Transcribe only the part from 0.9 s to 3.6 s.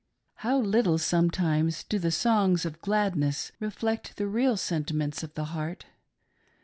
sometimes do the songs of gladness